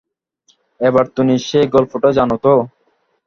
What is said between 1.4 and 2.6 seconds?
সেই গল্পোটা জানো তো?